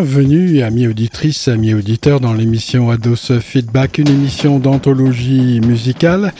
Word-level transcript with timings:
Bienvenue, 0.00 0.62
amis 0.62 0.86
auditrices, 0.86 1.48
amis 1.48 1.74
auditeurs, 1.74 2.20
dans 2.20 2.32
l'émission 2.32 2.88
Ados 2.88 3.32
Feedback, 3.40 3.98
une 3.98 4.06
émission 4.06 4.60
d'anthologie 4.60 5.60
musicale. 5.60 6.32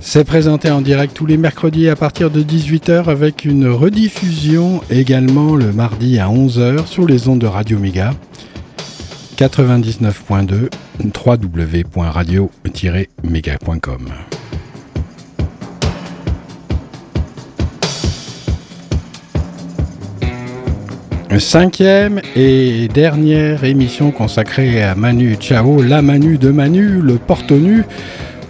C'est 0.00 0.24
présenté 0.24 0.68
en 0.68 0.80
direct 0.80 1.14
tous 1.14 1.24
les 1.24 1.36
mercredis 1.36 1.88
à 1.88 1.94
partir 1.94 2.28
de 2.28 2.42
18h 2.42 3.04
avec 3.04 3.44
une 3.44 3.68
rediffusion 3.68 4.80
également 4.90 5.54
le 5.54 5.72
mardi 5.72 6.18
à 6.18 6.26
11h 6.26 6.88
sur 6.88 7.06
les 7.06 7.28
ondes 7.28 7.38
de 7.38 7.46
Radio 7.46 7.78
Méga 7.78 8.14
99.2 9.36 10.68
www.radio-méga.com. 11.24 14.08
Cinquième 21.38 22.20
et 22.34 22.88
dernière 22.88 23.62
émission 23.62 24.10
consacrée 24.10 24.82
à 24.82 24.96
Manu 24.96 25.36
Chao, 25.38 25.82
la 25.82 26.02
Manu 26.02 26.36
de 26.36 26.50
Manu, 26.50 27.00
le 27.00 27.14
porte-nu. 27.14 27.84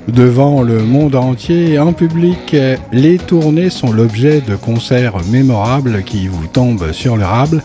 Devant 0.06 0.62
le 0.62 0.82
monde 0.84 1.14
entier, 1.14 1.78
en 1.78 1.92
public, 1.92 2.56
les 2.92 3.18
tournées 3.18 3.68
sont 3.68 3.92
l'objet 3.92 4.40
de 4.40 4.56
concerts 4.56 5.16
mémorables 5.30 6.02
qui 6.02 6.28
vous 6.28 6.46
tombent 6.46 6.92
sur 6.92 7.18
le 7.18 7.24
rable, 7.24 7.62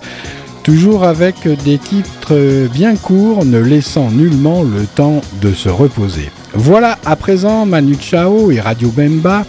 toujours 0.62 1.06
avec 1.06 1.48
des 1.64 1.78
titres 1.78 2.68
bien 2.74 2.96
courts, 2.98 3.46
ne 3.46 3.60
laissant 3.60 4.12
nullement 4.12 4.62
le 4.64 4.86
temps 4.86 5.22
de 5.42 5.54
se 5.54 5.70
reposer. 5.70 6.32
Voilà 6.54 6.98
à 7.06 7.16
présent 7.16 7.66
Manu 7.66 7.96
Chao 8.00 8.52
et 8.52 8.60
Radio 8.60 8.90
Bemba 8.90 9.46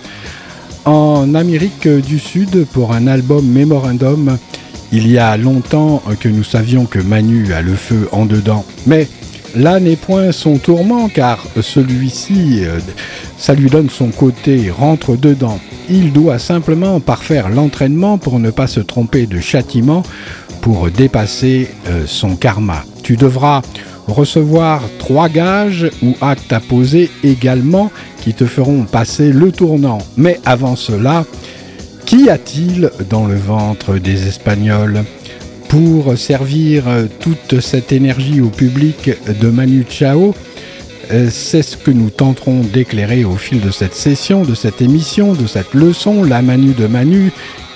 en 0.85 1.35
Amérique 1.35 1.89
du 1.89 2.19
Sud 2.19 2.65
pour 2.73 2.93
un 2.93 3.09
album 3.09 3.45
Memorandum 3.45 4.39
il 4.95 5.11
y 5.11 5.19
a 5.19 5.37
longtemps 5.37 6.01
que 6.21 6.29
nous 6.29 6.45
savions 6.45 6.87
que 6.87 7.01
Manu 7.01 7.53
a 7.53 7.63
le 7.63 7.75
feu 7.75 8.09
en 8.13 8.27
dedans, 8.27 8.65
mais 8.87 9.09
là 9.57 9.81
n'est 9.81 9.97
point 9.97 10.31
son 10.31 10.57
tourment 10.57 11.09
car 11.09 11.45
celui-ci, 11.61 12.61
euh, 12.63 12.79
ça 13.37 13.55
lui 13.55 13.69
donne 13.69 13.91
son 13.91 14.11
côté 14.11 14.71
rentre 14.71 15.17
dedans. 15.17 15.59
Il 15.91 16.13
doit 16.13 16.39
simplement 16.39 17.01
parfaire 17.01 17.49
l'entraînement 17.49 18.19
pour 18.19 18.39
ne 18.39 18.53
pas 18.53 18.69
se 18.69 18.79
tromper 18.79 19.27
de 19.27 19.41
châtiment 19.41 20.05
pour 20.61 20.89
dépasser 20.91 21.71
euh, 21.89 22.05
son 22.07 22.37
karma. 22.37 22.85
Tu 23.03 23.17
devras 23.17 23.63
recevoir 24.07 24.81
trois 25.01 25.29
gages 25.29 25.91
ou 26.05 26.15
actes 26.21 26.53
à 26.53 26.61
poser 26.61 27.11
également 27.25 27.91
qui 28.21 28.33
te 28.33 28.47
feront 28.47 28.85
passer 28.85 29.33
le 29.33 29.51
tournant. 29.51 29.99
Mais 30.17 30.39
avant 30.45 30.77
cela, 30.77 31.25
Qu'y 32.07 32.29
a-t-il 32.29 32.91
dans 33.09 33.27
le 33.27 33.37
ventre 33.37 33.99
des 33.99 34.27
Espagnols 34.29 35.05
Pour 35.69 36.17
servir 36.19 36.85
toute 37.21 37.61
cette 37.61 37.93
énergie 37.93 38.41
au 38.41 38.49
public 38.49 39.11
de 39.41 39.49
Manu 39.49 39.87
Chao, 39.89 40.35
euh, 41.11 41.29
c'est 41.31 41.63
ce 41.63 41.77
que 41.77 41.91
nous 41.91 42.11
tenterons 42.11 42.61
d'éclairer 42.61 43.25
au 43.25 43.37
fil 43.37 43.61
de 43.61 43.71
cette 43.71 43.95
session, 43.95 44.43
de 44.43 44.55
cette 44.55 44.81
émission, 44.81 45.33
de 45.33 45.47
cette 45.47 45.75
leçon. 45.75 46.25
La 46.25 46.43
Manu 46.43 46.73
de 46.73 46.87
Manu 46.87 47.33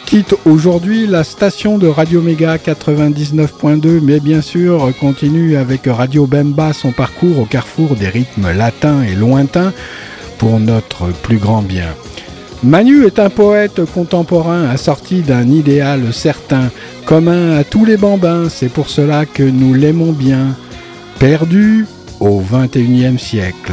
quitte 0.07 0.35
aujourd'hui 0.45 1.07
la 1.07 1.25
station 1.25 1.79
de 1.79 1.87
Radio 1.87 2.23
Méga 2.23 2.57
99.2, 2.57 4.01
mais 4.03 4.21
bien 4.21 4.41
sûr 4.41 4.93
continue 5.01 5.57
avec 5.57 5.83
Radio 5.87 6.27
Bemba 6.27 6.73
son 6.73 6.93
parcours 6.93 7.39
au 7.41 7.45
carrefour 7.45 7.97
des 7.97 8.09
rythmes 8.09 8.53
latins 8.53 9.03
et 9.03 9.15
lointains 9.15 9.73
pour 10.39 10.61
notre 10.61 11.13
plus 11.23 11.39
grand 11.39 11.63
bien. 11.63 11.95
Manu 12.65 13.07
est 13.07 13.21
un 13.21 13.31
poète 13.31 13.85
contemporain 13.85 14.69
assorti 14.69 15.23
d'un 15.23 15.49
idéal 15.49 16.13
certain, 16.13 16.71
commun 17.05 17.57
à 17.57 17.63
tous 17.63 17.85
les 17.85 17.97
bambins, 17.97 18.49
c'est 18.49 18.69
pour 18.69 18.89
cela 18.89 19.27
que 19.27 19.45
nous 19.45 19.75
l'aimons 19.75 20.13
bien, 20.13 20.57
perdu 21.21 21.87
au 22.19 22.41
XXIe 22.41 23.19
siècle. 23.19 23.73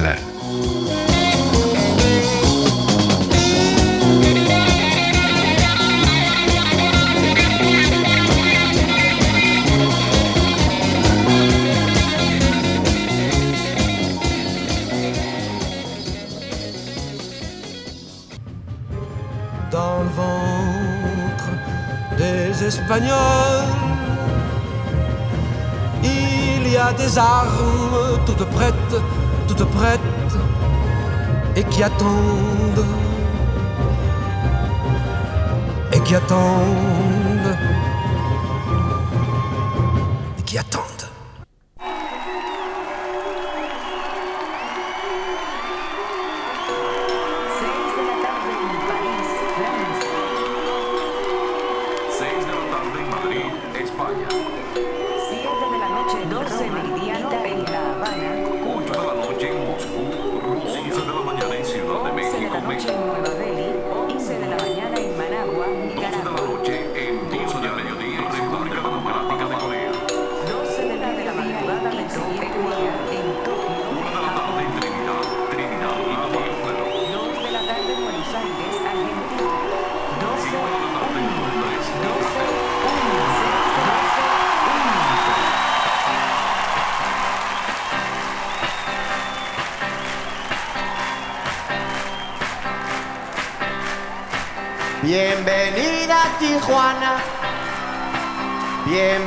Il 26.04 26.72
y 26.72 26.78
a 26.78 26.94
des 26.94 27.18
armes 27.18 28.20
toutes 28.28 28.46
prêtes, 28.52 28.96
toutes 29.48 29.66
prêtes, 29.72 30.00
et 31.56 31.64
qui 31.64 31.82
attendent, 31.82 32.86
et 35.94 36.00
qui 36.02 36.16
attendent, 36.16 37.35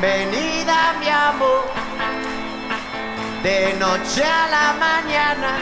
Bienvenida 0.00 0.94
mi 1.00 1.08
amor, 1.08 1.64
de 3.42 3.74
noche 3.80 4.22
a 4.22 4.46
la 4.46 4.72
mañana. 4.78 5.58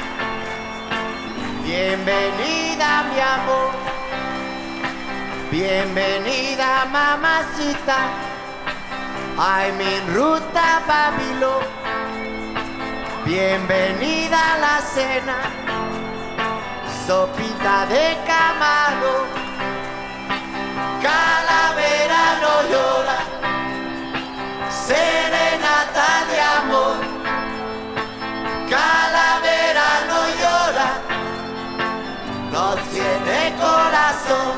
Bienvenida 1.64 3.04
mi 3.10 3.18
amor, 3.18 3.70
bienvenida 5.50 6.84
mamacita. 6.92 7.96
Ay, 9.38 9.72
mi 9.72 10.14
ruta 10.14 10.82
Babilón, 10.86 11.64
bienvenida 13.24 14.52
a 14.52 14.58
la 14.58 14.80
cena, 14.82 15.36
sopita 17.06 17.86
de 17.86 18.18
camarón. 18.26 19.28
Calavera 21.00 22.22
no 22.42 22.54
llora, 22.70 23.35
serenata 24.86 26.10
de 26.30 26.38
amor, 26.60 26.96
calavera 28.70 29.88
no 30.10 30.20
llora, 30.40 30.90
no 32.52 32.66
tiene 32.92 33.38
corazón. 33.58 34.54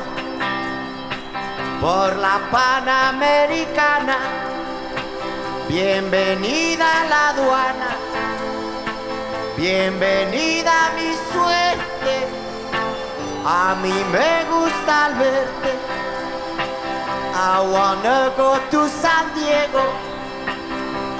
Por 1.81 2.15
la 2.17 2.37
Panamericana, 2.51 4.17
bienvenida 5.67 7.01
a 7.01 7.05
la 7.05 7.29
aduana, 7.29 7.91
bienvenida 9.57 10.71
a 10.87 10.91
mi 10.91 11.11
suerte, 11.31 12.13
a 13.45 13.75
mí 13.81 13.97
me 14.11 14.45
gusta 14.51 15.05
al 15.05 15.15
verte. 15.15 15.99
I 17.41 17.61
wanna 17.71 18.33
go 18.35 18.59
San 18.89 19.33
Diego. 19.33 20.08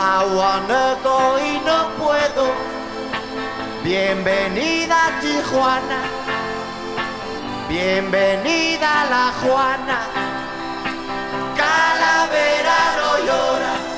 I 0.02 0.26
wanna 0.38 0.98
go 1.04 1.38
y 1.40 1.60
no 1.66 1.80
puedo. 1.98 2.46
Bienvenida 3.84 5.20
Tijuana. 5.22 6.02
Bienvenida 7.68 8.92
la 9.10 9.34
Juana. 9.42 10.00
Calavera 11.56 12.80
no 12.98 13.26
llora. 13.26 13.90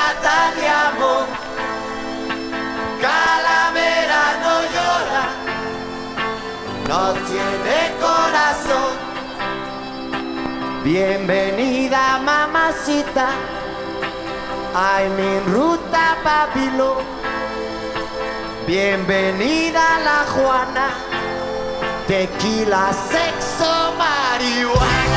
carta 0.00 0.52
de 0.56 0.68
amor. 0.68 1.26
Calavera 3.00 4.22
no 4.44 4.54
llora, 4.74 5.24
no 6.88 7.02
tiene 7.28 7.78
corazón. 8.00 8.92
Bienvenida 10.84 12.18
mamacita, 12.24 13.28
a 14.74 15.00
mi 15.16 15.52
ruta 15.52 16.16
Babilón. 16.24 17.04
Bienvenida 18.66 19.98
la 20.04 20.24
Juana, 20.32 20.90
tequila, 22.06 22.92
sexo, 22.92 23.94
marihuana. 23.98 25.09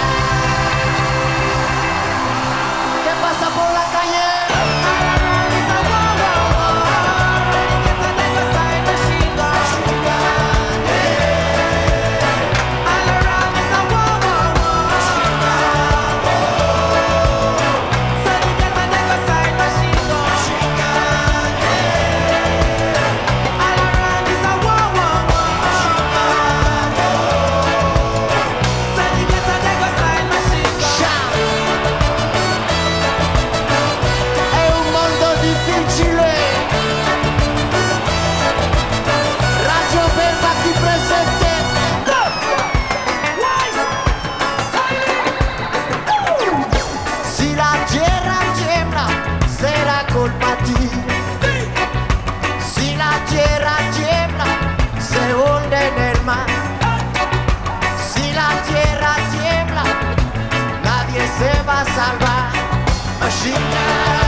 Imagina. 63.45 64.22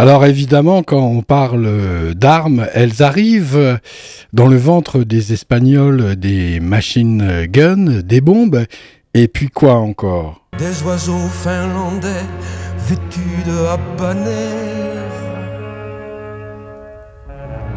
Alors 0.00 0.24
évidemment, 0.24 0.82
quand 0.82 1.02
on 1.02 1.20
parle 1.20 2.14
d'armes, 2.14 2.66
elles 2.72 3.02
arrivent 3.02 3.78
dans 4.32 4.46
le 4.46 4.56
ventre 4.56 5.00
des 5.00 5.34
Espagnols 5.34 6.16
des 6.16 6.58
machine 6.58 7.44
guns, 7.44 8.00
des 8.00 8.22
bombes, 8.22 8.64
et 9.12 9.28
puis 9.28 9.50
quoi 9.50 9.74
encore? 9.74 10.40
Des 10.58 10.82
oiseaux 10.84 11.28
finlandais 11.28 12.24
vêtus 12.88 13.44
de. 13.44 14.79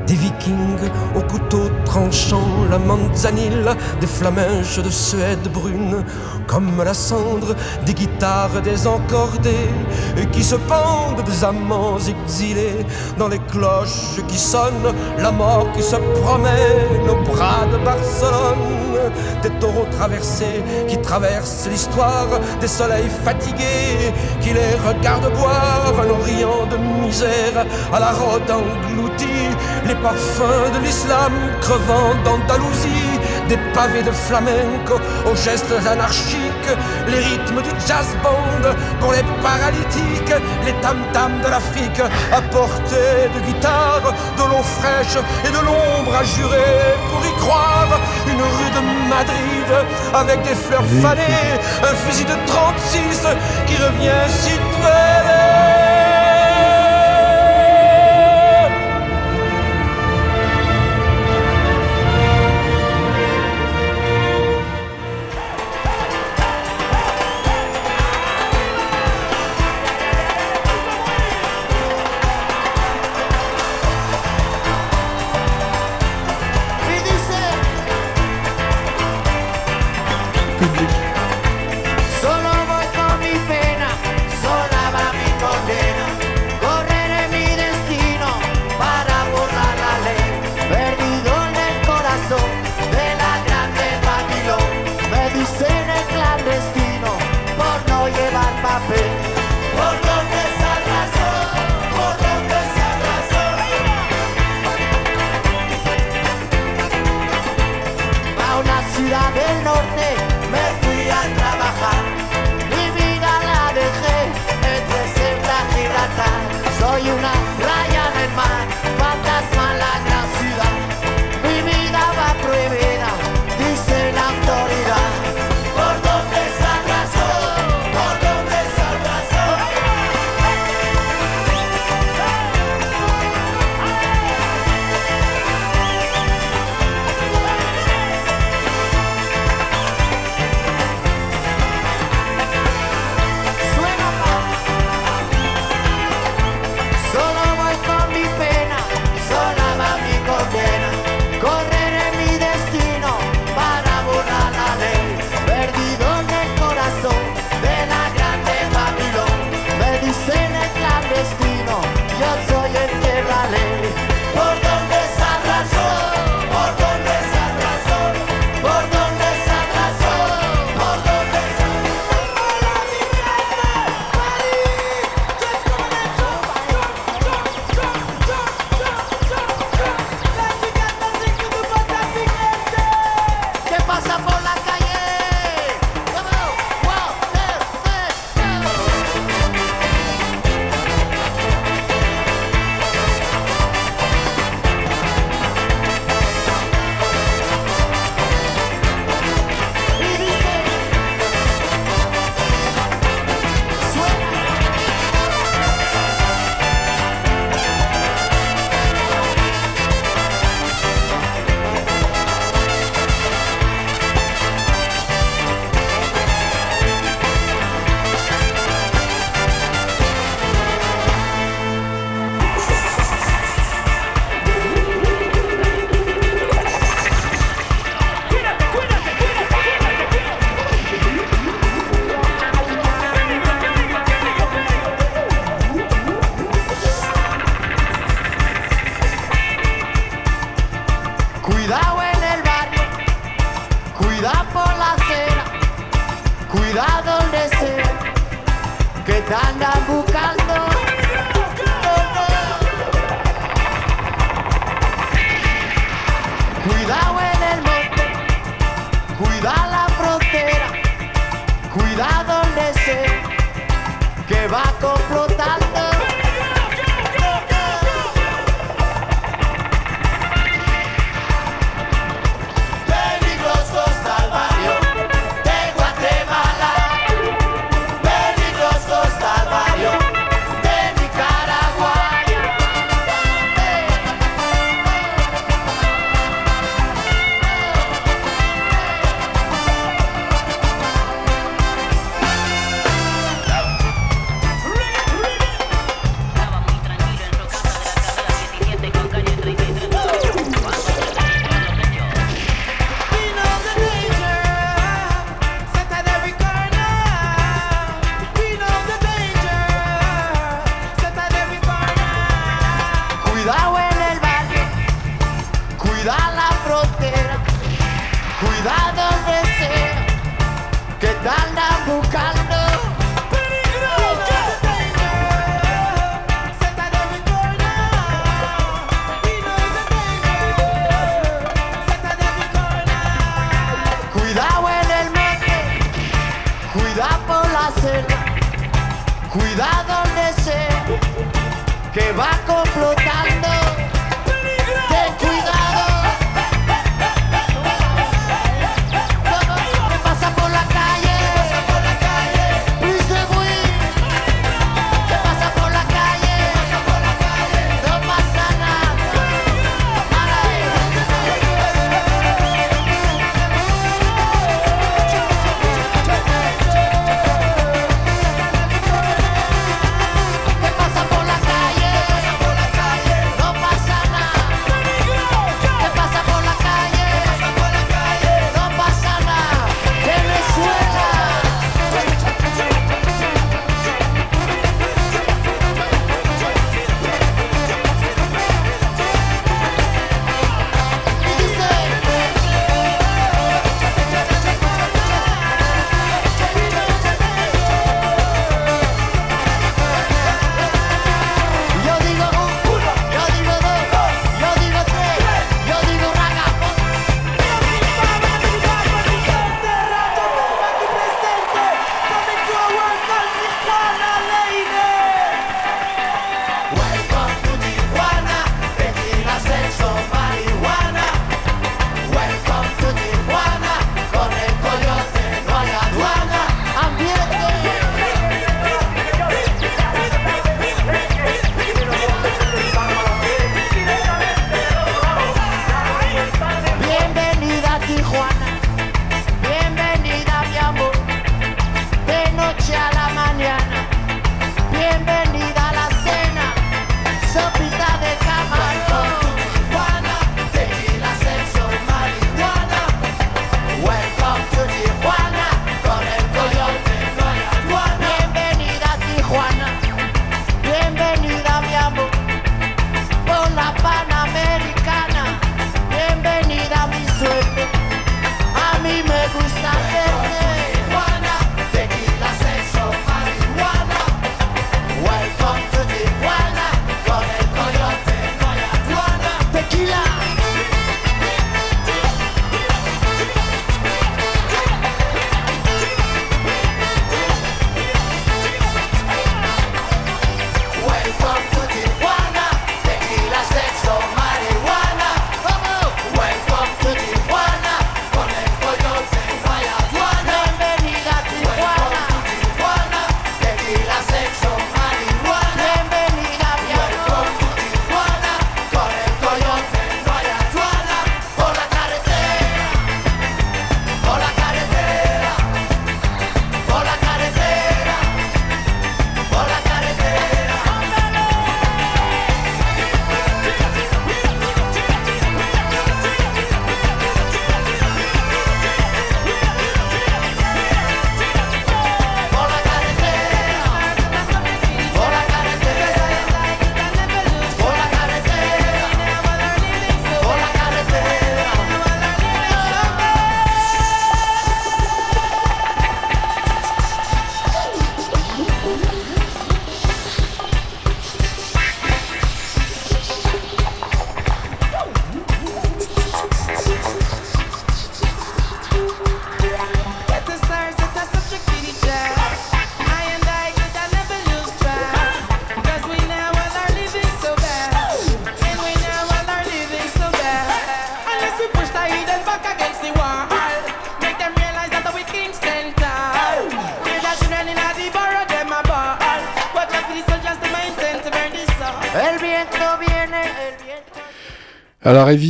Des 0.07 0.15
vikings 0.15 0.89
au 1.15 1.21
couteau 1.21 1.69
tranchant 1.85 2.65
la 2.69 2.77
manzanille, 2.77 3.65
des 4.01 4.07
flamèches 4.07 4.79
de 4.79 4.89
Suède 4.89 5.47
brune, 5.53 6.03
comme 6.45 6.83
la 6.83 6.93
cendre 6.93 7.55
des 7.85 7.93
guitares 7.93 8.61
désencordées, 8.61 9.69
et 10.17 10.25
qui 10.27 10.43
se 10.43 10.55
pendent 10.55 11.23
des 11.23 11.43
amants 11.43 11.97
exilés, 11.97 12.85
dans 13.17 13.29
les 13.29 13.39
cloches 13.39 14.19
qui 14.27 14.37
sonnent, 14.37 14.93
la 15.17 15.31
mort 15.31 15.67
qui 15.73 15.81
se 15.81 15.95
promène 16.21 17.09
au 17.09 17.31
bras 17.31 17.65
de 17.71 17.77
Barcelone, 17.85 19.11
des 19.41 19.51
taureaux 19.59 19.87
traversés 19.97 20.63
qui 20.87 20.97
traversent 20.97 21.67
l'histoire, 21.69 22.27
des 22.59 22.67
soleils 22.67 23.09
fatigués 23.23 24.13
qui 24.41 24.49
les 24.49 24.75
regardent 24.87 25.33
boire 25.33 25.93
un 25.97 26.09
orient 26.09 26.65
de 26.69 26.77
misère 27.05 27.65
à 27.93 27.99
la 27.99 28.11
rôde 28.11 28.49
engloutie, 28.49 29.49
parfums 29.95 30.71
de 30.73 30.79
l'islam 30.85 31.31
crevant 31.61 32.15
d'Andalousie, 32.23 33.19
des 33.47 33.57
pavés 33.73 34.03
de 34.03 34.11
flamenco 34.11 34.99
aux 35.25 35.35
gestes 35.35 35.73
anarchiques, 35.89 36.71
les 37.07 37.19
rythmes 37.19 37.61
du 37.61 37.69
jazz 37.87 38.07
band 38.23 38.69
pour 38.99 39.11
les 39.11 39.23
paralytiques, 39.41 40.35
les 40.65 40.73
tam-tams 40.81 41.41
de 41.43 41.49
l'Afrique 41.49 42.01
à 42.31 42.41
portée 42.41 43.29
de 43.35 43.39
guitare, 43.45 44.13
de 44.37 44.43
l'eau 44.43 44.63
fraîche 44.63 45.17
et 45.45 45.49
de 45.49 45.59
l'ombre 45.65 46.15
à 46.15 46.23
jurer 46.23 46.95
pour 47.09 47.25
y 47.25 47.33
croire, 47.39 47.99
une 48.27 48.41
rue 48.41 48.71
de 48.77 49.09
Madrid 49.09 49.69
avec 50.13 50.41
des 50.43 50.55
fleurs 50.55 50.85
fanées, 51.01 51.59
un 51.83 51.95
fusil 52.05 52.25
de 52.25 52.35
36 52.47 53.27
qui 53.67 53.75
revient 53.75 54.25
si 54.29 54.51
près. 54.79 56.22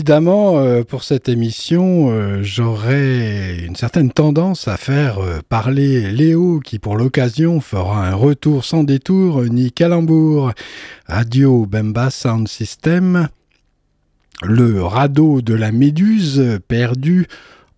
Évidemment, 0.03 0.59
euh, 0.59 0.83
pour 0.83 1.01
cette 1.01 1.29
émission, 1.29 2.11
euh, 2.11 2.43
j'aurais 2.43 3.59
une 3.65 3.77
certaine 3.77 4.11
tendance 4.11 4.67
à 4.67 4.75
faire 4.75 5.19
euh, 5.19 5.39
parler 5.47 6.11
Léo, 6.11 6.59
qui 6.59 6.77
pour 6.77 6.97
l'occasion 6.97 7.61
fera 7.61 8.05
un 8.09 8.13
retour 8.13 8.65
sans 8.65 8.83
détour, 8.83 9.45
ni 9.45 9.71
calembour. 9.71 10.51
Radio 11.07 11.65
Bemba 11.65 12.09
Sound 12.09 12.49
System, 12.49 13.29
le 14.43 14.83
radeau 14.83 15.41
de 15.41 15.53
la 15.53 15.71
Méduse 15.71 16.59
perdu 16.67 17.27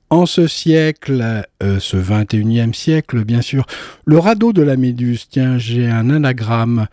en 0.09 0.25
ce 0.25 0.47
siècle, 0.47 1.43
ce 1.61 1.97
21e 1.97 2.73
siècle 2.73 3.23
bien 3.23 3.43
sûr. 3.43 3.67
Le 4.05 4.17
radeau 4.17 4.51
de 4.51 4.63
la 4.63 4.77
Méduse, 4.77 5.27
tiens, 5.29 5.59
j'ai 5.59 5.87
un 5.87 6.09
anagramme. 6.09 6.87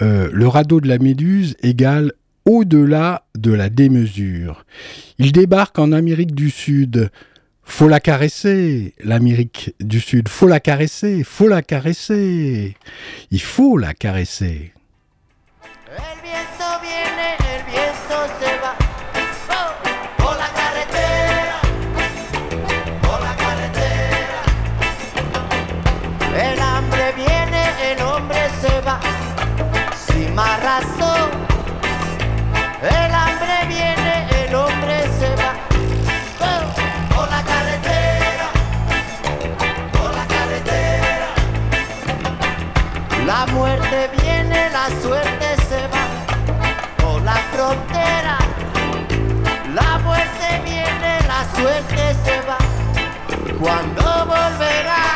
le 0.00 0.48
radeau 0.48 0.80
de 0.80 0.88
la 0.88 0.98
Méduse 0.98 1.54
égale 1.62 2.12
au-delà 2.50 3.22
de 3.36 3.52
la 3.52 3.68
démesure. 3.68 4.64
Il 5.18 5.30
débarque 5.30 5.78
en 5.78 5.92
Amérique 5.92 6.34
du 6.34 6.50
Sud. 6.50 7.10
Faut 7.62 7.86
la 7.86 8.00
caresser, 8.00 8.92
l'Amérique 9.04 9.72
du 9.78 10.00
Sud. 10.00 10.28
Faut 10.28 10.48
la 10.48 10.58
caresser, 10.58 11.22
faut 11.22 11.46
la 11.46 11.62
caresser. 11.62 12.74
Il 13.30 13.40
faut 13.40 13.78
la 13.78 13.94
caresser. 13.94 14.72
Oh, 15.88 16.02
hambre 28.02 28.34
se 28.60 28.84
va. 28.84 28.98
Razón. 30.62 31.19
Muerte 43.52 44.10
viene, 44.20 44.70
la 44.70 44.88
suerte 45.02 45.56
se 45.68 45.86
va. 45.88 46.06
Por 46.98 47.22
la 47.22 47.36
frontera. 47.52 48.38
La 49.74 49.98
muerte 49.98 50.60
viene, 50.64 51.20
la 51.26 51.44
suerte 51.56 52.14
se 52.24 52.40
va. 52.48 52.58
¿Cuándo 53.58 54.02
volverá? 54.26 55.09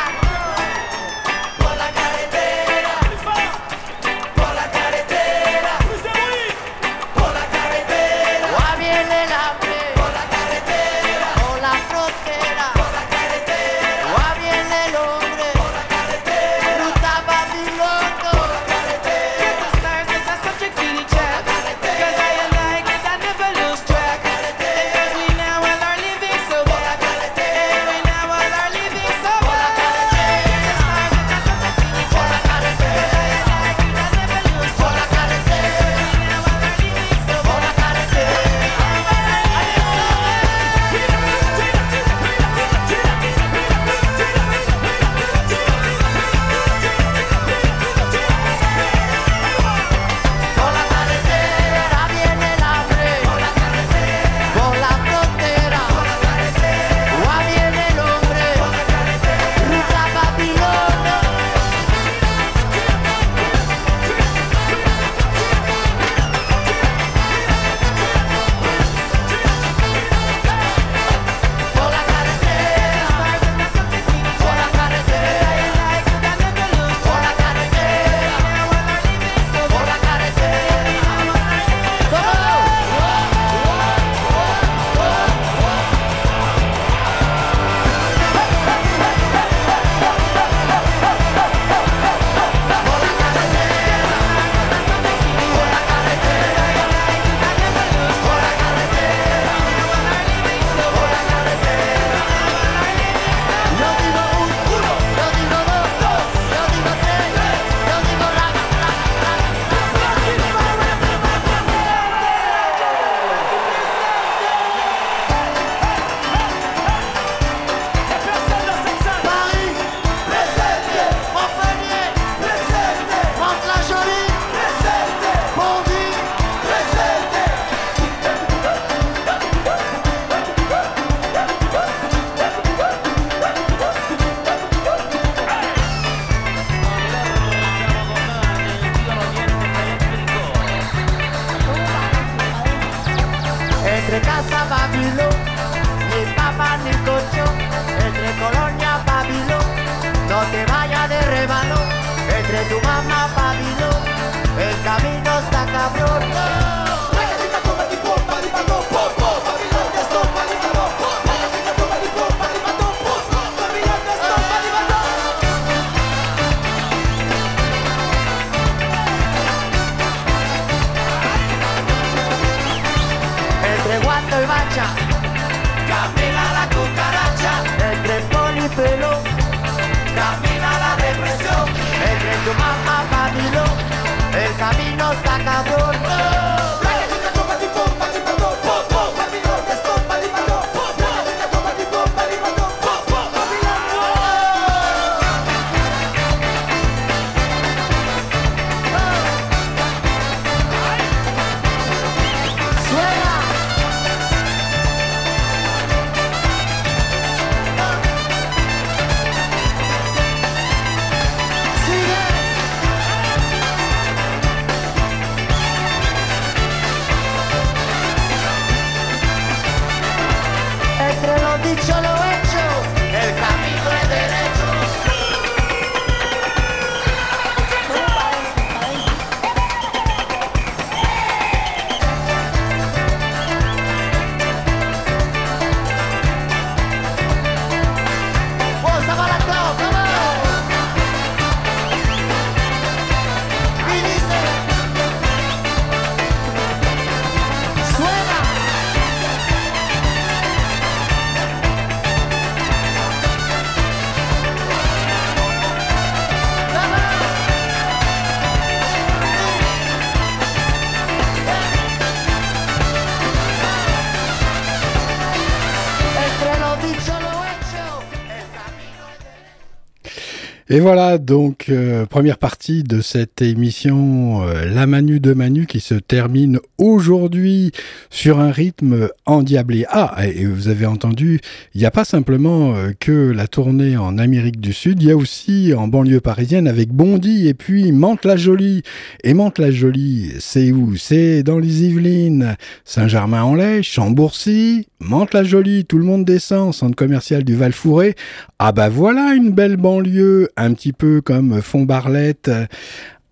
Et 270.67 270.79
voilà 270.79 271.19
donc 271.19 271.67
euh, 271.69 272.07
première 272.07 272.39
partie 272.39 272.81
de 272.81 272.99
cette 272.99 273.39
émission 273.43 274.41
euh, 274.47 274.65
La 274.65 274.87
Manu 274.87 275.19
de 275.19 275.31
Manu 275.33 275.67
qui 275.67 275.79
se 275.79 275.93
termine 275.93 276.59
aujourd'hui 276.79 277.71
sur 278.09 278.39
un 278.39 278.49
rythme 278.49 279.09
endiablé. 279.27 279.85
Ah, 279.89 280.25
et 280.25 280.47
vous 280.47 280.67
avez 280.67 280.87
entendu, 280.87 281.39
il 281.75 281.81
n'y 281.81 281.85
a 281.85 281.91
pas 281.91 282.03
simplement 282.03 282.73
euh, 282.73 282.93
que 282.99 283.29
la 283.29 283.45
tournée 283.47 283.95
en 283.95 284.17
Amérique 284.17 284.59
du 284.59 284.73
Sud, 284.73 285.03
il 285.03 285.09
y 285.09 285.11
a 285.11 285.15
aussi 285.15 285.71
en 285.77 285.87
banlieue 285.87 286.19
parisienne 286.19 286.67
avec 286.67 286.89
Bondy 286.89 287.47
et 287.47 287.53
puis 287.53 287.91
Mantes-la-Jolie. 287.91 288.81
Et 289.23 289.35
Mantes-la-Jolie, 289.35 290.31
c'est 290.39 290.71
où? 290.71 290.95
C'est 290.95 291.43
dans 291.43 291.59
les 291.59 291.83
Yvelines, 291.83 292.57
Saint-Germain-en-Laye, 292.85 293.83
Chambourcy, 293.83 294.87
Mantes-la-Jolie, 294.99 295.85
tout 295.85 295.99
le 295.99 296.05
monde 296.05 296.25
descend, 296.25 296.73
centre 296.73 296.95
commercial 296.95 297.43
du 297.43 297.55
Val-Fouré. 297.55 298.15
Ah 298.57 298.71
bah 298.71 298.89
voilà 298.89 299.35
une 299.35 299.51
belle 299.51 299.77
banlieue, 299.77 300.49
un 300.57 300.73
petit 300.73 300.93
peu 300.93 301.21
comme 301.21 301.61
Font-Barlette 301.61 302.49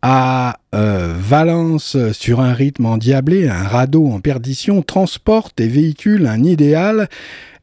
à 0.04 0.60
euh, 0.76 1.16
Valence 1.18 1.96
sur 2.12 2.42
un 2.42 2.54
rythme 2.54 2.86
endiablé, 2.88 3.48
un 3.48 3.64
radeau 3.64 4.08
en 4.08 4.20
perdition, 4.20 4.82
transporte 4.82 5.62
et 5.62 5.68
véhicule 5.70 6.28
un 6.28 6.44
idéal. 6.44 7.08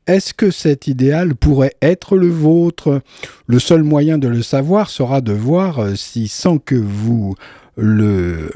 Est-ce 0.06 0.32
que 0.32 0.50
cet 0.50 0.86
idéal 0.86 1.34
pourrait 1.34 1.74
être 1.82 2.16
le 2.16 2.28
vôtre? 2.28 3.02
Le 3.46 3.58
seul 3.58 3.82
moyen 3.82 4.16
de 4.16 4.26
le 4.26 4.42
savoir 4.42 4.88
sera 4.88 5.20
de 5.20 5.32
voir 5.32 5.80
euh, 5.80 5.94
si, 5.96 6.28
sans 6.28 6.58
que 6.58 6.74
vous 6.74 7.34
le 7.76 8.50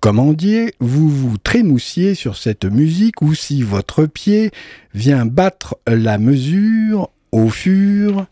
commandiez, 0.00 0.72
vous 0.80 1.10
vous 1.10 1.36
trémoussiez 1.36 2.14
sur 2.14 2.36
cette 2.36 2.64
musique 2.64 3.20
ou 3.20 3.34
si 3.34 3.62
votre 3.62 4.06
pied 4.06 4.50
vient 4.94 5.26
battre 5.26 5.76
la 5.86 6.16
mesure 6.16 7.10
au 7.32 7.50
fur 7.50 8.26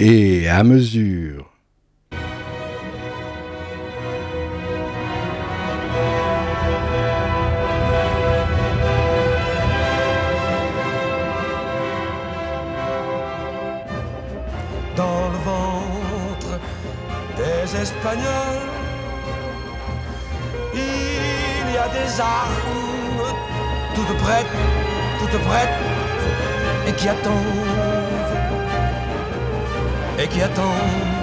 et 0.00 0.48
à 0.48 0.64
mesure. 0.64 1.49
Des 17.80 17.86
Espagnols. 17.86 18.60
Il 20.74 21.74
y 21.74 21.78
a 21.78 21.88
des 21.88 22.20
armes 22.20 23.34
toutes 23.94 24.16
prêtes, 24.18 24.46
toutes 25.18 25.40
prêtes, 25.42 25.78
et 26.86 26.92
qui 26.92 27.08
attendent, 27.08 27.34
et 30.18 30.28
qui 30.28 30.42
attendent. 30.42 31.19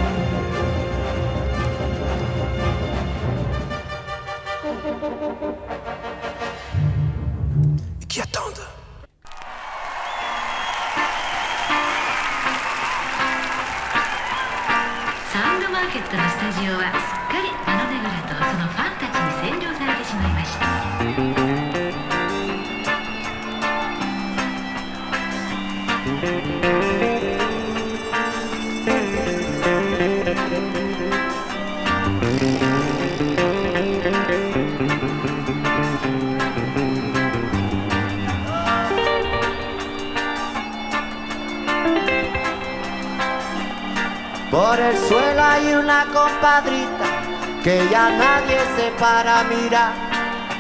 Para 49.00 49.44
mirar. 49.44 49.94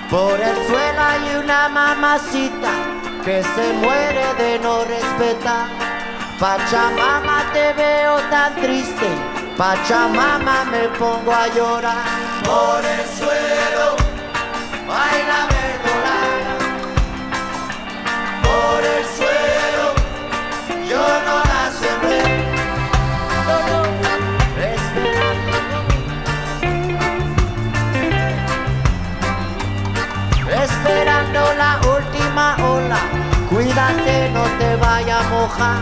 Por 0.10 0.39
el 0.39 0.56
suelo 0.67 1.02
hay 1.02 1.36
una 1.43 1.69
mamacita 1.69 2.71
que 3.23 3.43
se 3.43 3.73
muere 3.73 4.34
de 4.38 4.60
no 4.60 4.86
respetar. 4.86 5.67
Pachamama 6.39 7.52
te 7.52 7.73
veo 7.73 8.17
tan 8.30 8.56
triste, 8.56 9.10
Pachamama 9.58 10.65
me 10.65 10.88
pongo 11.00 11.34
a 11.34 11.47
llorar. 11.47 12.06
Por 12.45 12.86
el 12.86 13.06
suelo 13.17 13.95
hay 14.89 15.23
la. 15.28 15.58
Por 18.43 18.86
el 18.86 19.06
Esperando 31.28 31.54
la 31.58 31.80
última 31.86 32.56
ola, 32.63 33.00
cuídate, 33.50 34.30
no 34.34 34.44
te 34.60 34.76
vaya 34.78 35.20
a 35.20 35.24
mojar. 35.24 35.82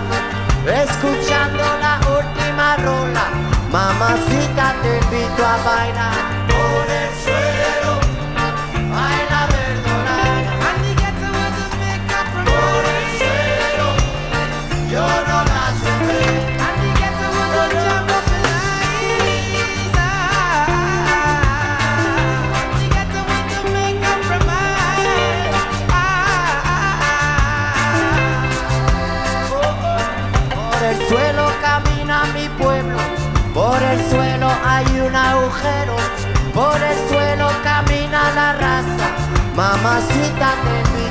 Escuchando 0.65 1.63
la 1.79 1.99
última 2.17 2.75
rola, 2.77 3.25
mamacita 3.71 4.73
te 4.81 4.97
invito 4.97 5.45
a 5.45 5.57
bailar. 5.63 6.15
Por 6.47 6.89
el 6.89 7.11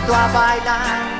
invito 0.04 0.12
a 0.12 0.28
bailar. 0.28 1.14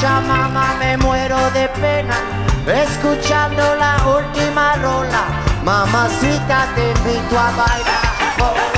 Pachamama 0.00 0.78
me 0.78 0.96
muero 0.96 1.50
de 1.50 1.68
pena. 1.80 2.14
Escuchando 2.68 3.74
la 3.74 3.96
última 4.06 4.76
rola, 4.76 5.24
mamacita 5.64 6.68
te 6.76 6.92
invito 6.92 7.36
a 7.36 7.50
bailar. 7.50 8.77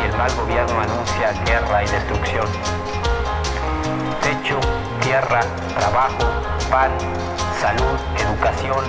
y 0.00 0.06
el 0.06 0.16
mal 0.16 0.30
gobierno 0.34 0.80
anuncia 0.80 1.32
guerra 1.44 1.82
y 1.82 1.88
destrucción. 1.88 2.46
Techo, 4.22 4.60
tierra, 5.00 5.40
trabajo, 5.76 6.24
pan, 6.70 6.90
salud, 7.60 7.98
educación, 8.16 8.84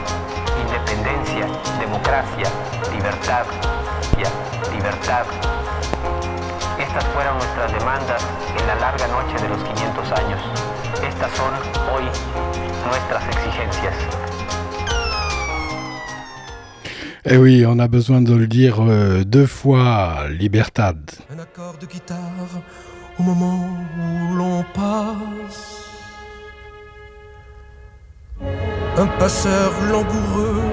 independencia, 0.61 1.47
democracia, 1.79 2.47
libertad, 2.91 3.45
libertad. 4.71 5.25
Estas 6.77 7.03
fueron 7.13 7.37
nuestras 7.37 7.71
demandas 7.73 8.23
en 8.57 8.67
la 8.67 8.75
larga 8.75 9.07
noche 9.07 9.41
de 9.41 9.49
los 9.49 9.63
500 9.63 10.11
años. 10.13 10.41
Estas 11.03 11.31
son 11.33 11.53
hoy 11.93 12.05
nuestras 12.87 13.23
exigencias. 13.27 14.28
Eh 17.31 17.37
oui, 17.37 17.63
on 17.63 17.77
a 17.77 17.87
besoin 17.87 18.21
de 18.21 18.33
le 18.33 18.47
dire 18.47 18.77
euh, 18.79 19.23
deux 19.23 19.45
fois, 19.45 20.25
Libertad. 20.31 20.97
Un 21.31 21.37
accord 21.37 21.75
de 21.79 21.85
guitare 21.85 22.17
au 23.19 23.21
moment 23.21 23.67
où 23.99 24.35
l'on 24.35 24.65
passe. 24.73 25.85
Un 28.97 29.05
passeur 29.19 29.71
langoureux 29.91 30.71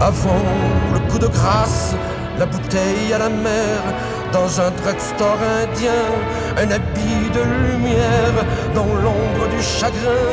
avant 0.00 0.44
le 0.92 1.00
coup 1.10 1.18
de 1.18 1.26
grâce, 1.26 1.96
la 2.38 2.46
bouteille 2.46 3.12
à 3.12 3.18
la 3.18 3.28
mer 3.28 3.80
dans 4.32 4.60
un 4.60 4.70
drugstore 4.82 5.38
indien, 5.62 6.04
un 6.56 6.70
habit 6.70 7.30
de 7.32 7.42
lumière 7.66 8.36
dans 8.74 8.92
l'ombre 9.02 9.48
du 9.56 9.62
chagrin, 9.62 10.30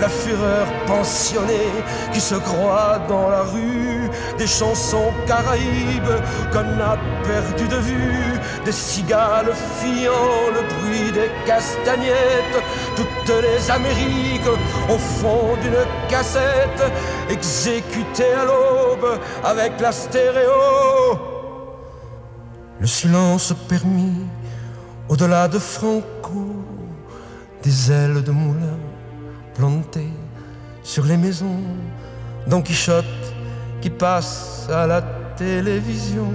la 0.00 0.08
fureur 0.08 0.66
pensionnée 0.86 1.72
qui 2.12 2.20
se 2.20 2.34
croit 2.34 3.00
dans 3.08 3.28
la 3.28 3.42
rue, 3.42 3.93
des 4.38 4.46
chansons 4.46 5.12
caraïbes 5.26 6.14
qu'on 6.52 6.80
a 6.80 6.96
perdu 7.22 7.68
de 7.68 7.76
vue, 7.76 8.40
des 8.64 8.72
cigales 8.72 9.52
fiant 9.78 10.50
le 10.54 10.62
bruit 10.74 11.12
des 11.12 11.30
castagnettes, 11.46 12.62
toutes 12.96 13.34
les 13.42 13.70
Amériques 13.70 14.48
au 14.88 14.98
fond 14.98 15.56
d'une 15.62 15.84
cassette, 16.08 16.92
exécutées 17.30 18.34
à 18.34 18.44
l'aube 18.44 19.18
avec 19.44 19.80
la 19.80 19.92
stéréo. 19.92 20.50
Le 22.80 22.86
silence 22.86 23.54
permis, 23.68 24.26
au-delà 25.08 25.48
de 25.48 25.58
Franco, 25.58 26.64
des 27.62 27.90
ailes 27.90 28.22
de 28.22 28.30
moulin 28.30 28.78
plantées 29.54 30.12
sur 30.82 31.04
les 31.04 31.16
maisons, 31.16 31.62
Don 32.46 32.60
Quichotte 32.60 33.23
qui 33.84 33.90
passe 33.90 34.66
à 34.72 34.86
la 34.86 35.02
télévision, 35.36 36.32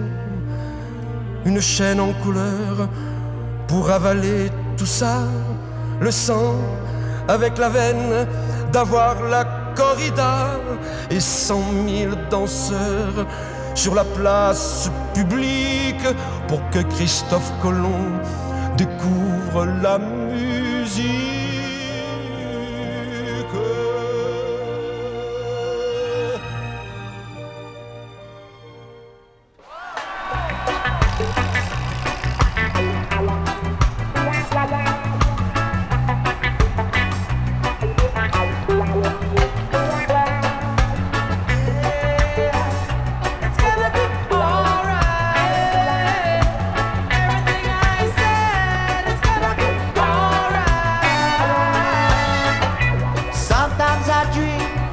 une 1.46 1.60
chaîne 1.60 2.00
en 2.00 2.14
couleur 2.22 2.88
pour 3.68 3.90
avaler 3.90 4.52
tout 4.78 4.86
ça, 4.86 5.24
le 6.00 6.12
sang 6.12 6.54
avec 7.28 7.58
la 7.58 7.70
veine 7.70 8.28
d'avoir 8.72 9.24
la 9.24 9.46
corrida 9.76 10.60
et 11.10 11.20
cent 11.20 11.72
mille 11.72 12.16
danseurs 12.30 13.26
sur 13.74 13.96
la 13.96 14.04
place 14.04 14.92
publique 15.16 16.08
pour 16.48 16.62
que 16.70 16.84
Christophe 16.94 17.52
Colomb 17.64 18.12
découvre 18.78 19.66
la 19.82 19.98
musique. 19.98 21.29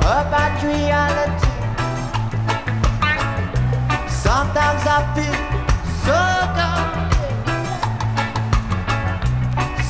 About 0.06 0.62
reality. 0.62 1.50
Sometimes 4.08 4.86
I 4.86 5.02
feel 5.16 5.34
so 6.06 6.20
good. 6.54 6.86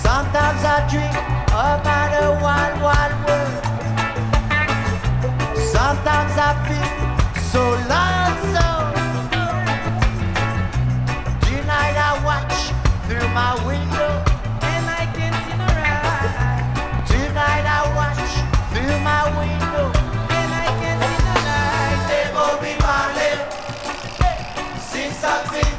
Sometimes 0.00 0.64
I 0.64 0.76
dream 0.88 1.16
about 1.52 2.12
a 2.24 2.26
wild, 2.40 2.76
wild 2.80 3.14
world. 3.26 3.60
Sometimes 5.74 6.34
I 6.38 6.50
feel 6.64 6.90
so 7.52 7.62
lonesome. 7.92 8.88
Tonight 11.44 11.96
I 12.08 12.12
watch 12.24 12.56
through 13.06 13.28
my 13.36 13.52
window. 13.68 14.10
And 14.64 14.84
I 14.88 15.04
can 15.12 15.32
see 15.44 15.60
right. 15.76 17.04
Tonight 17.06 17.66
I 17.68 17.80
watch 17.98 18.32
through 18.72 18.98
my 19.04 19.22
window. 19.38 19.95
Something 25.27 25.76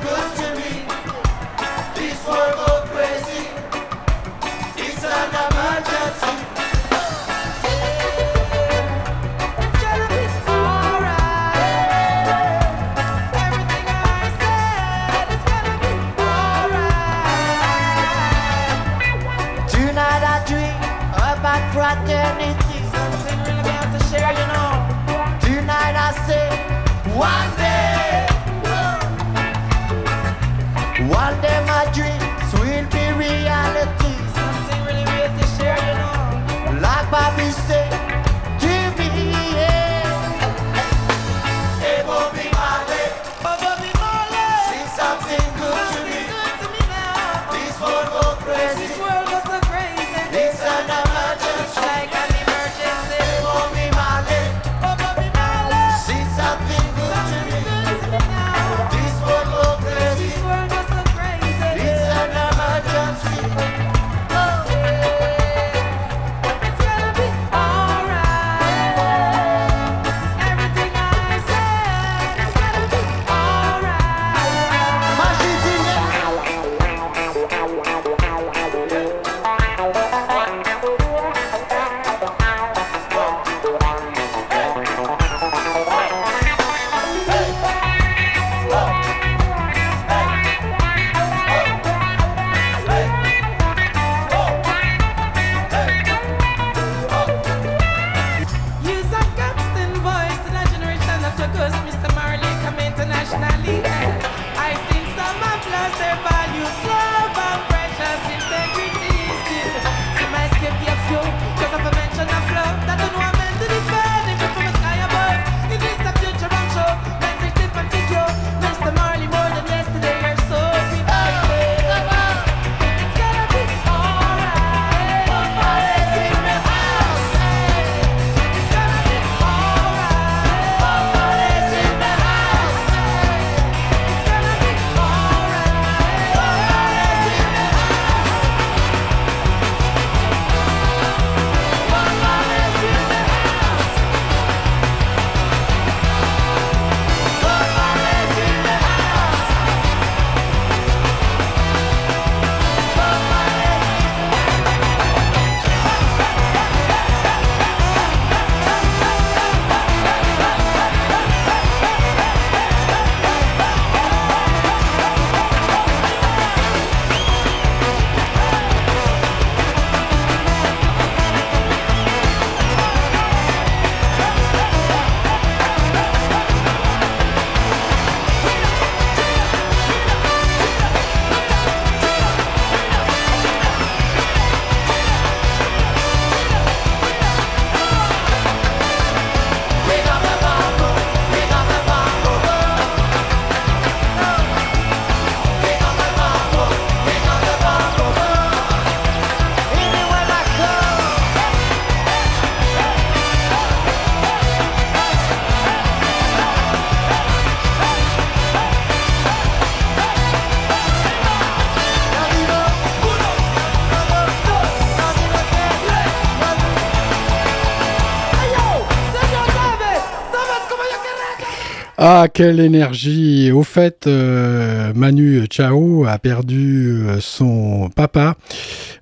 Ah, 222.20 222.30
quelle 222.30 222.60
énergie 222.60 223.52
Au 223.52 223.62
fait, 223.62 224.08
euh, 224.08 224.92
Manu 224.96 225.46
Chao 225.52 226.04
a 226.08 226.18
perdu 226.18 227.04
euh, 227.06 227.20
son 227.20 227.92
papa. 227.96 228.34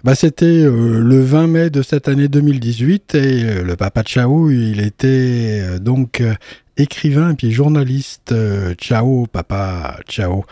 Bah, 0.03 0.15
C'était 0.15 0.43
euh, 0.43 0.99
le 0.99 1.21
20 1.21 1.47
mai 1.47 1.69
de 1.69 1.81
cette 1.81 2.09
année 2.09 2.27
2018 2.27 3.15
et 3.15 3.63
le 3.63 3.75
papa 3.77 4.03
Chao, 4.05 4.51
il 4.51 4.81
était 4.81 5.79
donc 5.79 6.21
écrivain 6.77 7.35
puis 7.35 7.51
journaliste. 7.51 8.31
euh, 8.31 8.73
Chao, 8.79 9.27
papa 9.31 9.99
Chao. 10.07 10.45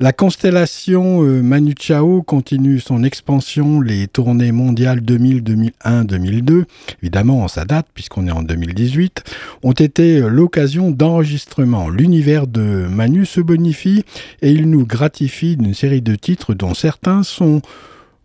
La 0.00 0.12
constellation 0.12 1.22
euh, 1.24 1.42
Manu 1.42 1.74
Chao 1.78 2.22
continue 2.22 2.80
son 2.80 3.04
expansion, 3.04 3.80
les 3.80 4.06
tournées 4.08 4.52
mondiales 4.52 5.00
2000, 5.00 5.42
2001, 5.42 6.04
2002, 6.04 6.64
évidemment 7.02 7.48
sa 7.48 7.64
date 7.64 7.86
puisqu'on 7.94 8.26
est 8.26 8.32
en 8.32 8.42
2018, 8.42 9.24
ont 9.62 9.72
été 9.72 10.18
euh, 10.18 10.28
l'occasion 10.28 10.90
d'enregistrements. 10.90 11.88
L'univers 11.88 12.46
de 12.46 12.86
Manu 12.88 13.26
se 13.26 13.40
bonifie 13.40 14.04
et 14.42 14.50
il 14.50 14.68
nous 14.70 14.86
gratifie 14.86 15.56
d'une 15.56 15.74
série 15.74 16.02
de 16.02 16.14
titres 16.14 16.54
dont 16.54 16.74
certains 16.74 17.22
sont 17.22 17.62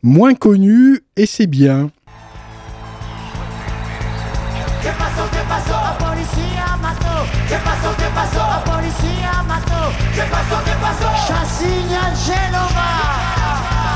moins 0.03 0.33
connus 0.33 1.01
et 1.15 1.25
c'est 1.25 1.47
bien. 1.47 1.91
Pasó? 8.28 8.47
La 8.47 8.63
policía 8.63 9.43
mató. 9.43 9.91
¿Qué 10.15 10.23
pasó? 10.23 10.63
¿Qué 10.63 10.71
pasó? 10.82 11.28
Chassigne 11.28 11.95
Angelova. 11.95 12.89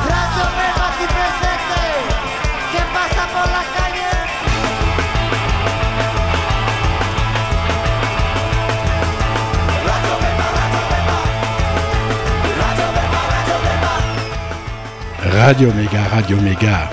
Radio 0.10 0.46
Mega 0.58 0.88
aquí 0.90 1.06
presente. 1.18 1.84
¿Qué 2.72 2.84
pasa 2.94 3.22
por 3.34 3.48
la 3.52 3.64
calle? 3.76 4.12
Radio 15.34 15.74
Méga, 15.74 16.08
Radio 16.10 16.38
Méga. 16.38 16.90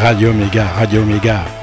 Radio 0.00 0.32
Méga, 0.34 0.72
Radio 0.78 1.06
Méga. 1.06 1.61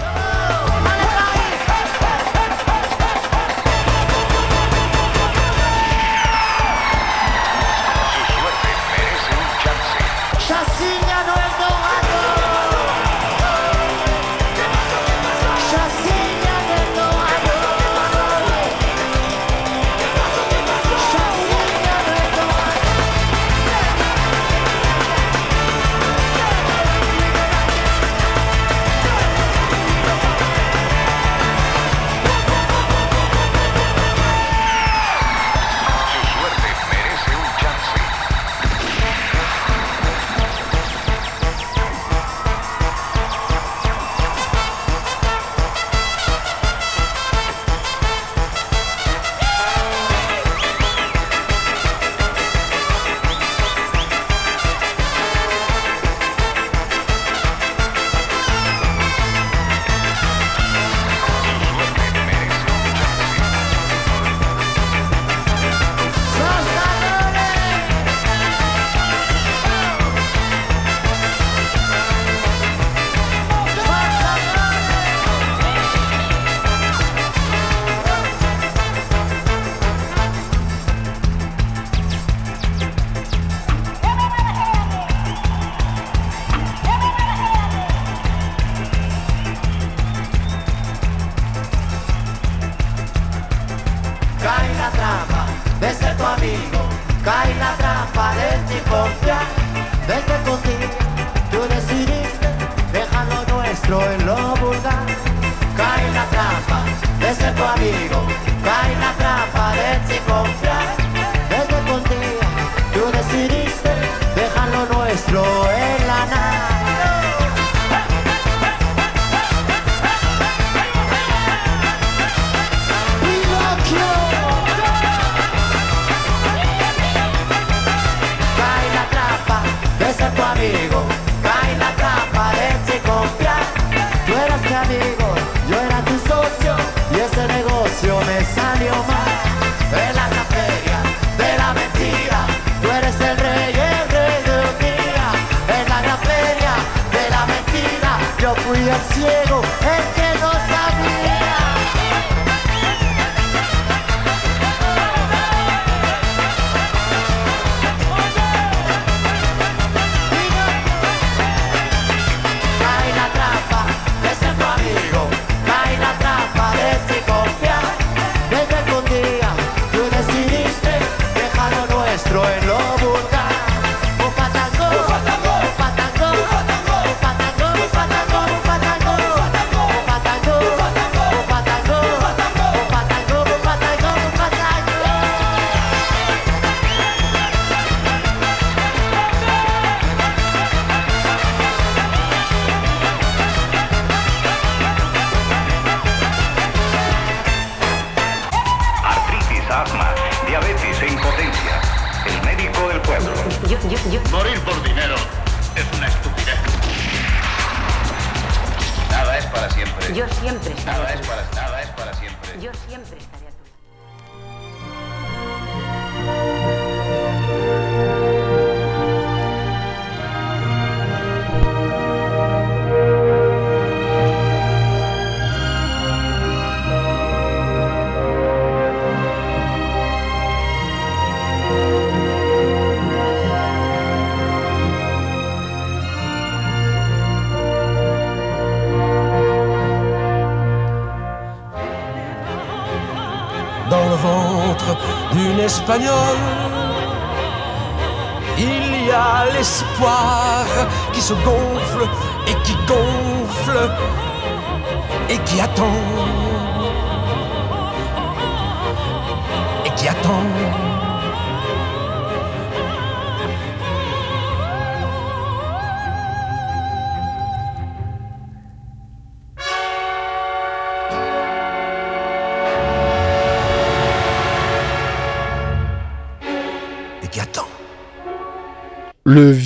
D'une 245.98 246.49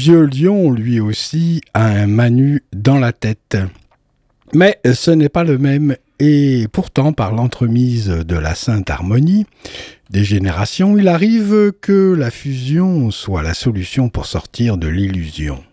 vieux 0.03 0.25
lion, 0.25 0.69
lui 0.69 0.99
aussi, 0.99 1.61
a 1.73 1.85
un 1.85 2.07
Manu 2.07 2.61
dans 2.73 2.99
la 2.99 3.13
tête. 3.13 3.55
Mais 4.53 4.77
ce 4.83 5.11
n'est 5.11 5.29
pas 5.29 5.45
le 5.45 5.57
même, 5.57 5.95
et 6.19 6.67
pourtant, 6.73 7.13
par 7.13 7.33
l'entremise 7.33 8.09
de 8.09 8.35
la 8.35 8.53
Sainte 8.53 8.89
Harmonie 8.89 9.45
des 10.09 10.25
générations, 10.25 10.97
il 10.97 11.07
arrive 11.07 11.71
que 11.79 12.13
la 12.13 12.31
fusion 12.31 13.11
soit 13.11 13.43
la 13.43 13.53
solution 13.53 14.09
pour 14.09 14.25
sortir 14.25 14.75
de 14.75 14.89
l'illusion. 14.89 15.63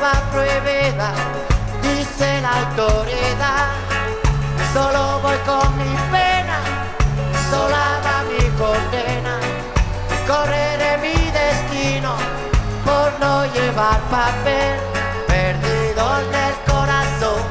Vida 0.00 0.12
va 0.12 0.30
prohibida, 0.32 1.12
dice 1.82 2.40
la 2.40 2.52
autoridad. 2.60 3.68
Solo 4.72 5.20
voy 5.20 5.36
con 5.44 5.76
mi 5.76 5.94
pena, 6.10 6.58
sola 7.50 8.00
va 8.04 8.22
mi 8.30 8.44
condena. 8.58 9.38
Correré 10.26 10.98
mi 10.98 11.30
destino 11.30 12.14
por 12.84 13.12
no 13.20 13.44
llevar 13.52 14.00
papel, 14.10 14.78
perdido 15.26 16.02
en 16.20 16.34
el 16.46 16.54
corazón 16.70 17.42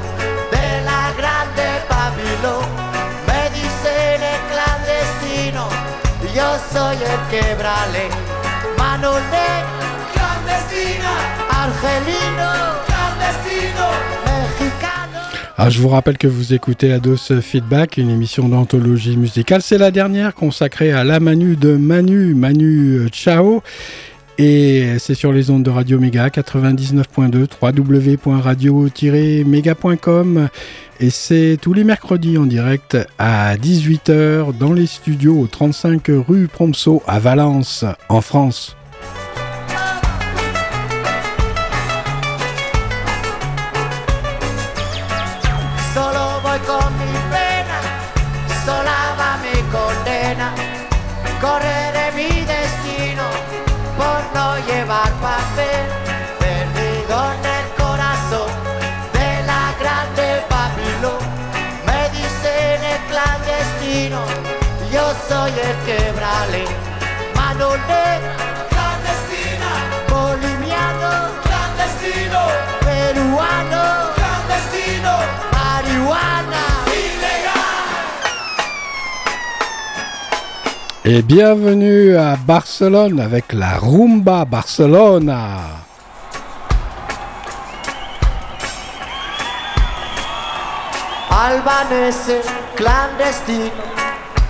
de 0.52 0.82
la 0.82 1.12
grande 1.18 1.68
Babilón. 1.90 2.66
Me 3.28 3.50
dicen 3.52 4.24
el 4.34 4.42
clandestino, 4.52 5.68
yo 6.34 6.58
soy 6.72 6.98
el 6.98 7.20
quebrale. 7.30 8.10
Manolé, 8.78 9.50
clandestina. 10.14 11.49
Ah, 15.62 15.70
je 15.70 15.82
vous 15.82 15.90
rappelle 15.90 16.18
que 16.18 16.28
vous 16.28 16.54
écoutez 16.54 16.94
Ados 16.94 17.34
Feedback, 17.42 17.98
une 17.98 18.10
émission 18.10 18.48
d'anthologie 18.48 19.18
musicale. 19.18 19.62
C'est 19.62 19.78
la 19.78 19.92
dernière 19.92 20.34
consacrée 20.34 20.94
à 20.94 21.04
la 21.04 21.20
Manu 21.20 21.58
de 21.58 21.76
Manu, 21.76 22.34
Manu 22.34 22.96
euh, 22.96 23.10
Chao. 23.12 23.62
Et 24.38 24.96
c'est 25.00 25.16
sur 25.16 25.34
les 25.34 25.50
ondes 25.50 25.64
de 25.64 25.70
Radio 25.70 26.00
Méga 26.00 26.30
99.2, 26.30 27.48
www.radio-méga.com. 27.62 30.48
Et 31.02 31.10
c'est 31.10 31.58
tous 31.62 31.74
les 31.74 31.84
mercredis 31.84 32.38
en 32.38 32.46
direct 32.46 32.98
à 33.18 33.58
18h 33.58 34.58
dans 34.58 34.72
les 34.72 34.88
studios 34.88 35.42
au 35.42 35.48
35 35.48 36.10
rue 36.26 36.48
Promso 36.48 37.04
à 37.06 37.20
Valence, 37.20 37.84
en 38.08 38.22
France. 38.22 38.78
Et 81.12 81.24
bienvenue 81.24 82.16
à 82.16 82.36
Barcelone 82.36 83.20
avec 83.20 83.52
la 83.54 83.80
Rumba 83.80 84.46
Barcelona. 84.46 85.58
albanese 91.32 92.42
clandestino, 92.76 93.72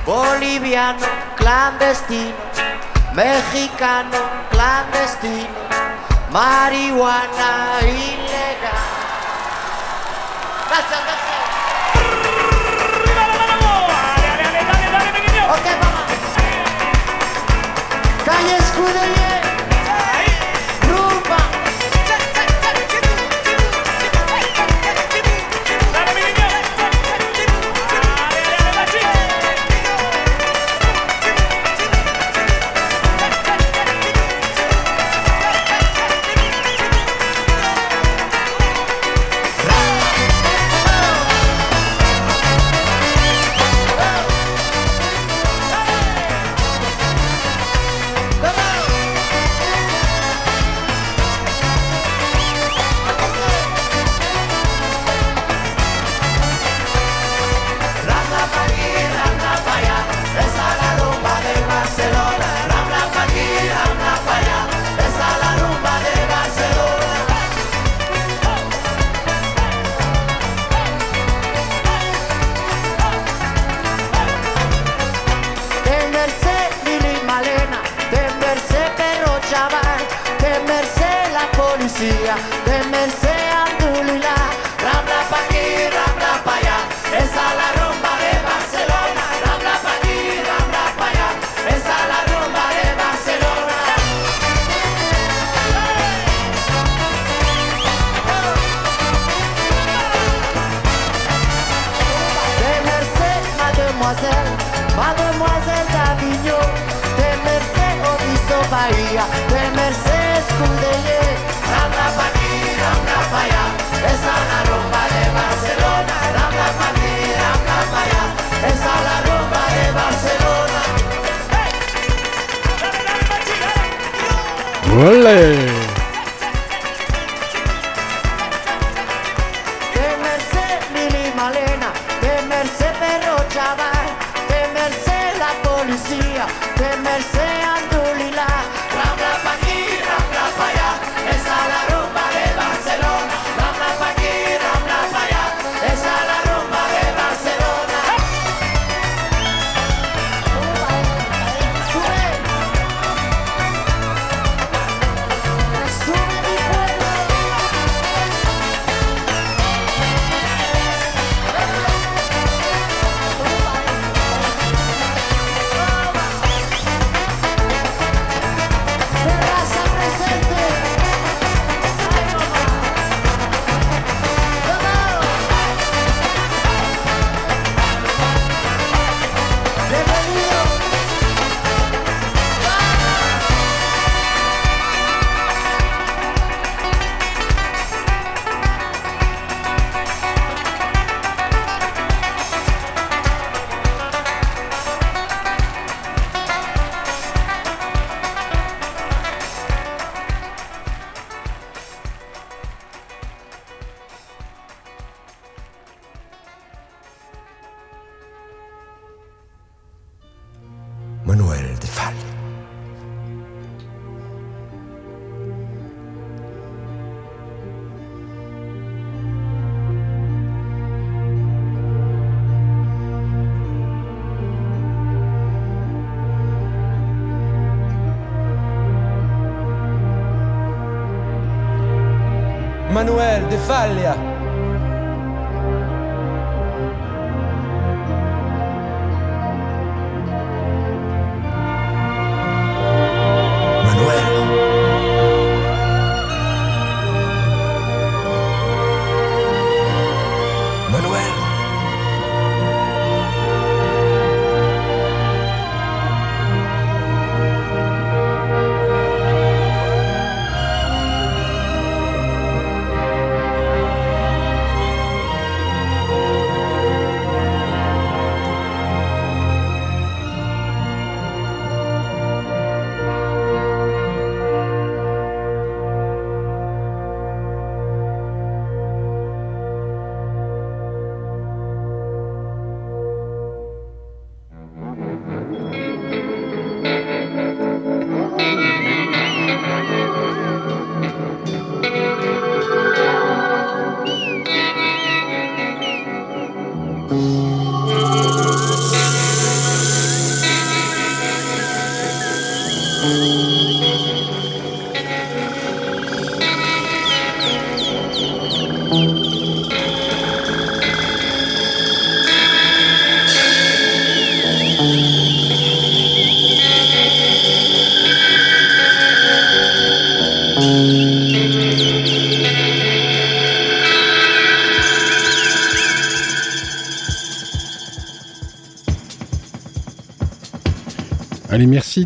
boliviano 0.05 1.07
clandestino, 1.37 2.35
mexicano 3.15 4.19
clandestino, 4.51 5.55
marihuana 6.29 7.79
ilegal. 7.87 8.89
Calle 18.79 19.28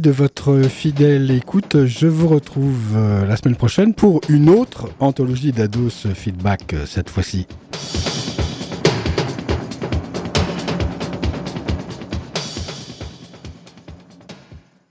de 0.04 0.12
votre 0.12 0.64
fidèle 0.64 1.32
écoute. 1.32 1.86
Je 1.86 2.08
vous 2.08 2.28
retrouve 2.28 2.97
euh, 2.97 3.26
la 3.26 3.38
semaine 3.38 3.56
prochaine 3.56 3.93
pour 3.93 4.20
une 4.28 4.49
autre 4.49 4.89
anthologie 4.99 5.54
d'Ados 5.54 6.08
Feedback, 6.14 6.74
euh, 6.74 6.86
cette 6.86 7.10
fois-ci 7.10 7.47